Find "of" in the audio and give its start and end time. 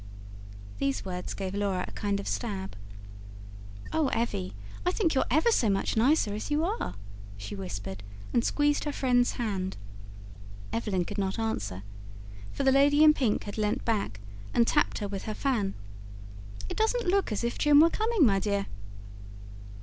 2.19-2.27